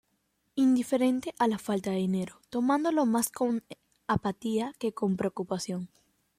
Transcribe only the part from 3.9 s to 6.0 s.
apatía que con preocupación.